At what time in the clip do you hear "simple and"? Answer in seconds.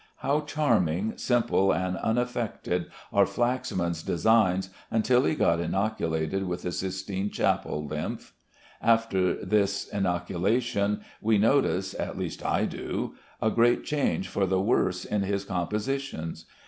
1.19-1.95